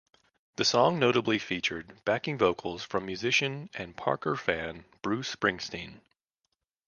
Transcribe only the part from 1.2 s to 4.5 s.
featured backing vocals from musician and Parker